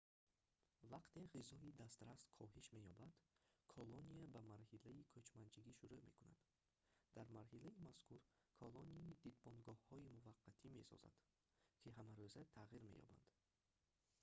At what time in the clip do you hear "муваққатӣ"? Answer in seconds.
10.15-10.65